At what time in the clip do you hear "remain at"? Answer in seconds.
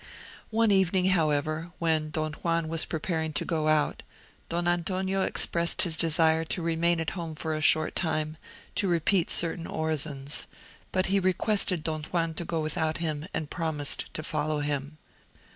6.63-7.11